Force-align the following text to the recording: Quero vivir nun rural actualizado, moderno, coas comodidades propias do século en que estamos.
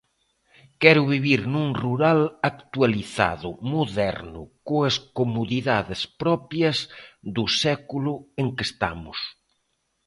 Quero 0.81 1.03
vivir 1.13 1.41
nun 1.53 1.67
rural 1.83 2.19
actualizado, 2.51 3.49
moderno, 3.73 4.41
coas 4.67 4.95
comodidades 5.17 6.01
propias 6.21 6.77
do 7.35 7.45
século 7.63 8.13
en 8.41 8.47
que 8.55 8.63
estamos. 8.69 9.19